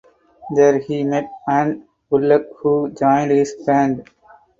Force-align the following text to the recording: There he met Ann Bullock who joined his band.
There 0.55 0.79
he 0.79 1.03
met 1.03 1.29
Ann 1.47 1.87
Bullock 2.09 2.47
who 2.63 2.89
joined 2.89 3.29
his 3.29 3.53
band. 3.67 4.09